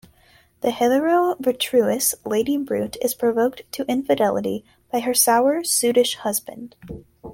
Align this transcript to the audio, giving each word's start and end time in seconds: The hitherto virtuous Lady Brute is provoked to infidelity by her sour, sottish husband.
The 0.61 0.71
hitherto 0.71 1.35
virtuous 1.39 2.15
Lady 2.25 2.57
Brute 2.57 2.97
is 3.03 3.13
provoked 3.13 3.61
to 3.73 3.85
infidelity 3.85 4.65
by 4.91 5.01
her 5.01 5.13
sour, 5.13 5.63
sottish 5.63 6.15
husband. 6.15 6.75